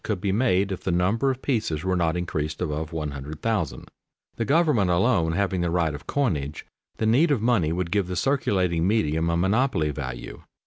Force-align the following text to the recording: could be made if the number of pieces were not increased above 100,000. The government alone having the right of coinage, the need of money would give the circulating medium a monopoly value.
could 0.03 0.19
be 0.19 0.31
made 0.31 0.71
if 0.71 0.81
the 0.83 0.91
number 0.91 1.29
of 1.29 1.43
pieces 1.43 1.83
were 1.83 1.95
not 1.95 2.17
increased 2.17 2.59
above 2.59 2.91
100,000. 2.91 3.87
The 4.35 4.45
government 4.45 4.89
alone 4.89 5.33
having 5.33 5.61
the 5.61 5.69
right 5.69 5.93
of 5.93 6.07
coinage, 6.07 6.65
the 6.97 7.05
need 7.05 7.29
of 7.29 7.39
money 7.39 7.71
would 7.71 7.91
give 7.91 8.07
the 8.07 8.15
circulating 8.15 8.87
medium 8.87 9.29
a 9.29 9.37
monopoly 9.37 9.91
value. 9.91 10.41